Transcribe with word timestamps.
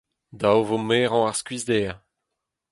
Dav 0.39 0.59
'vo 0.65 0.77
merañ 0.87 1.25
ar 1.29 1.37
skuizhder! 1.39 1.95